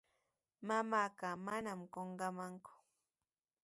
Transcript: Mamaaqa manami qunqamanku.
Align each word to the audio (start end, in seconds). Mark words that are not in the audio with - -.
Mamaaqa 0.67 1.29
manami 1.45 1.85
qunqamanku. 1.93 2.73